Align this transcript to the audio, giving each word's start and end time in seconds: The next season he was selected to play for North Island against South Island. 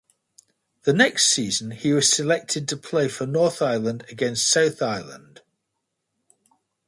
The 0.81 0.93
next 0.93 1.27
season 1.27 1.69
he 1.69 1.93
was 1.93 2.11
selected 2.11 2.67
to 2.67 2.75
play 2.75 3.07
for 3.07 3.27
North 3.27 3.61
Island 3.61 4.03
against 4.09 4.47
South 4.49 4.81
Island. 4.81 5.41